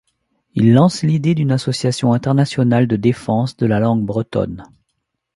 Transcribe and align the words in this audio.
Il 0.55 0.73
lance 0.73 1.03
l'idée 1.03 1.35
d'une 1.35 1.51
association 1.51 2.11
internationale 2.13 2.87
de 2.87 2.95
défense 2.95 3.55
de 3.55 3.67
la 3.67 3.77
langue 3.79 4.03
bretonne. 4.03 4.63